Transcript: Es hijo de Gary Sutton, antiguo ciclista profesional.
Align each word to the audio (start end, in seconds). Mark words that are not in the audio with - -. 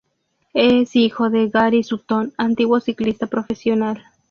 Es 0.55 0.95
hijo 0.95 1.29
de 1.29 1.49
Gary 1.49 1.83
Sutton, 1.83 2.33
antiguo 2.35 2.79
ciclista 2.79 3.27
profesional. 3.27 4.03